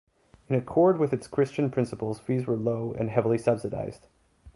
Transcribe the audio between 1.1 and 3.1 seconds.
its Christian principles, fees were low